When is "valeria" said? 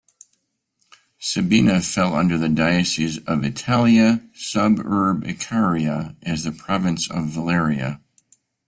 7.29-8.01